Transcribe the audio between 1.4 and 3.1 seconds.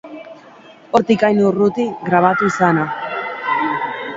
urruti grabatu izana.